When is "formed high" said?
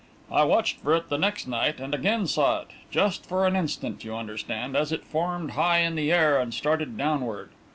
5.05-5.81